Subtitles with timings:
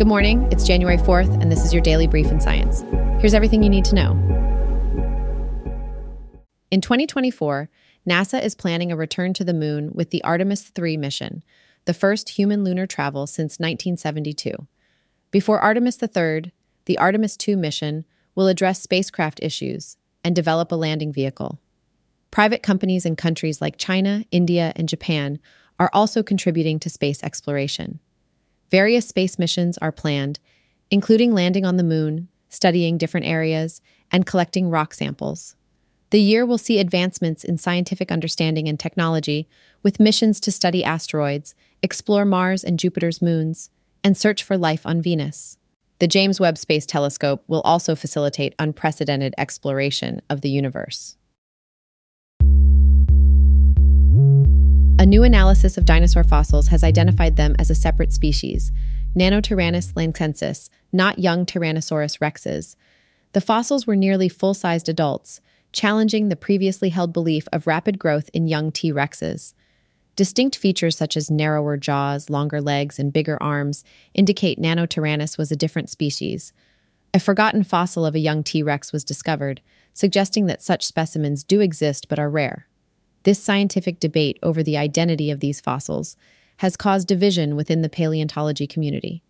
[0.00, 0.48] Good morning.
[0.50, 2.86] It's January 4th, and this is your daily brief in science.
[3.20, 4.12] Here's everything you need to know.
[6.70, 7.68] In 2024,
[8.08, 11.42] NASA is planning a return to the moon with the Artemis 3 mission,
[11.84, 14.66] the first human lunar travel since 1972.
[15.30, 16.50] Before Artemis III,
[16.86, 21.60] the Artemis 2 mission will address spacecraft issues and develop a landing vehicle.
[22.30, 25.38] Private companies in countries like China, India, and Japan
[25.78, 28.00] are also contributing to space exploration.
[28.70, 30.38] Various space missions are planned,
[30.90, 33.80] including landing on the moon, studying different areas,
[34.10, 35.56] and collecting rock samples.
[36.10, 39.48] The year will see advancements in scientific understanding and technology,
[39.82, 43.70] with missions to study asteroids, explore Mars and Jupiter's moons,
[44.02, 45.56] and search for life on Venus.
[46.00, 51.16] The James Webb Space Telescope will also facilitate unprecedented exploration of the universe.
[55.10, 58.70] New analysis of dinosaur fossils has identified them as a separate species,
[59.16, 62.76] Nanotyrannus lancensis, not young Tyrannosaurus rexes.
[63.32, 65.40] The fossils were nearly full sized adults,
[65.72, 68.92] challenging the previously held belief of rapid growth in young T.
[68.92, 69.52] rexes.
[70.14, 73.82] Distinct features such as narrower jaws, longer legs, and bigger arms
[74.14, 76.52] indicate Nanotyrannus was a different species.
[77.12, 78.62] A forgotten fossil of a young T.
[78.62, 79.60] rex was discovered,
[79.92, 82.68] suggesting that such specimens do exist but are rare.
[83.22, 86.16] This scientific debate over the identity of these fossils
[86.58, 89.22] has caused division within the paleontology community.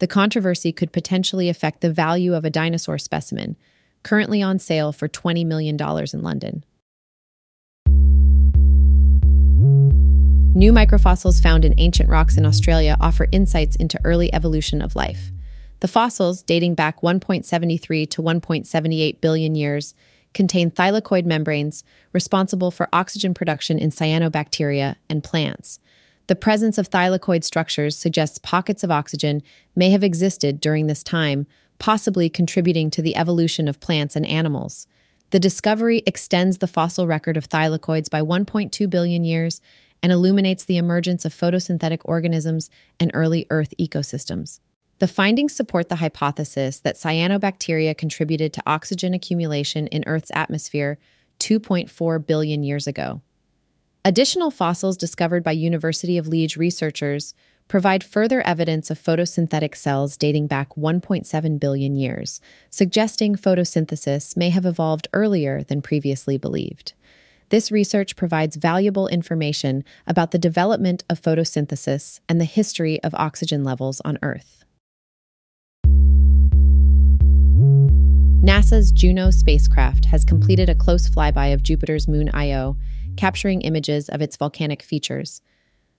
[0.00, 3.56] The controversy could potentially affect the value of a dinosaur specimen,
[4.02, 6.64] currently on sale for $20 million in London.
[10.54, 15.30] New microfossils found in ancient rocks in Australia offer insights into early evolution of life.
[15.78, 19.94] The fossils, dating back 1.73 to 1.78 billion years,
[20.34, 25.80] contain thylakoid membranes responsible for oxygen production in cyanobacteria and plants.
[26.28, 29.42] The presence of thylakoid structures suggests pockets of oxygen
[29.74, 31.46] may have existed during this time,
[31.78, 34.86] possibly contributing to the evolution of plants and animals.
[35.30, 39.60] The discovery extends the fossil record of thylakoids by 1.2 billion years
[40.02, 42.70] and illuminates the emergence of photosynthetic organisms
[43.00, 44.60] and early Earth ecosystems.
[44.98, 50.98] The findings support the hypothesis that cyanobacteria contributed to oxygen accumulation in Earth's atmosphere
[51.38, 53.20] 2.4 billion years ago.
[54.04, 57.34] Additional fossils discovered by University of Liège researchers
[57.68, 64.64] provide further evidence of photosynthetic cells dating back 1.7 billion years, suggesting photosynthesis may have
[64.64, 66.94] evolved earlier than previously believed.
[67.50, 73.62] This research provides valuable information about the development of photosynthesis and the history of oxygen
[73.62, 74.64] levels on Earth.
[78.48, 82.78] NASA's Juno spacecraft has completed a close flyby of Jupiter's moon Io,
[83.14, 85.42] capturing images of its volcanic features.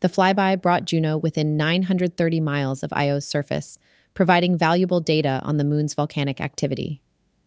[0.00, 3.78] The flyby brought Juno within 930 miles of Io's surface,
[4.12, 7.00] providing valuable data on the moon's volcanic activity.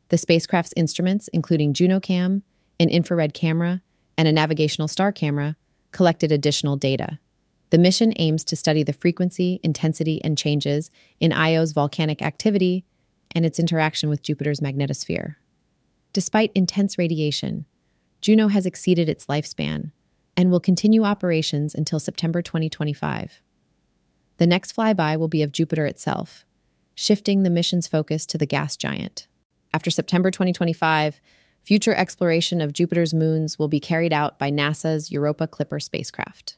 [0.10, 2.42] The spacecraft's instruments, including JunoCam,
[2.80, 3.84] an infrared camera,
[4.18, 5.58] and a navigational star camera,
[5.92, 7.20] collected additional data.
[7.70, 12.84] The mission aims to study the frequency, intensity, and changes in Io's volcanic activity
[13.36, 15.36] and its interaction with Jupiter's magnetosphere.
[16.14, 17.66] Despite intense radiation,
[18.22, 19.92] Juno has exceeded its lifespan
[20.36, 23.42] and will continue operations until September 2025.
[24.38, 26.46] The next flyby will be of Jupiter itself,
[26.96, 29.28] shifting the mission's focus to the gas giant.
[29.74, 31.20] After September 2025,
[31.64, 36.58] future exploration of Jupiter's moons will be carried out by NASA's Europa Clipper spacecraft.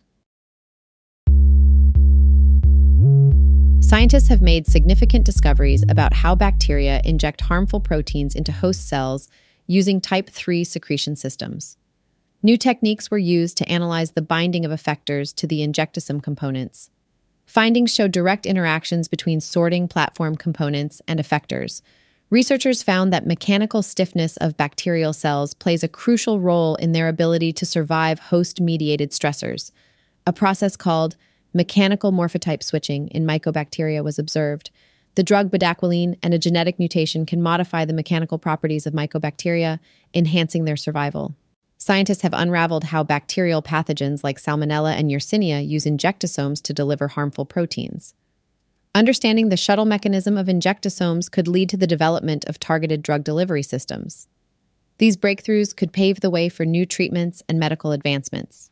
[3.89, 9.27] Scientists have made significant discoveries about how bacteria inject harmful proteins into host cells
[9.65, 11.75] using type 3 secretion systems.
[12.43, 16.91] New techniques were used to analyze the binding of effectors to the injectosome components.
[17.47, 21.81] Findings show direct interactions between sorting platform components and effectors.
[22.29, 27.51] Researchers found that mechanical stiffness of bacterial cells plays a crucial role in their ability
[27.53, 29.71] to survive host mediated stressors.
[30.27, 31.15] A process called
[31.53, 34.71] mechanical morphotype switching in mycobacteria was observed.
[35.15, 39.79] The drug bedaquiline and a genetic mutation can modify the mechanical properties of mycobacteria,
[40.13, 41.35] enhancing their survival.
[41.77, 47.45] Scientists have unraveled how bacterial pathogens like Salmonella and Yersinia use injectosomes to deliver harmful
[47.45, 48.13] proteins.
[48.93, 53.63] Understanding the shuttle mechanism of injectosomes could lead to the development of targeted drug delivery
[53.63, 54.27] systems.
[54.97, 58.71] These breakthroughs could pave the way for new treatments and medical advancements.